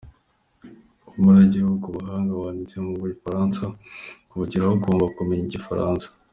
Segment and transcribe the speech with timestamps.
[1.17, 3.61] Umurage w’ubwo buhanga wanditse mu gifaransa;
[4.29, 6.07] kubugeraho ugomba kumenya Igifaransa.